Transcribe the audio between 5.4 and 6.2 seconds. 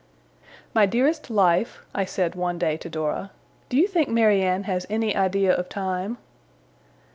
of time?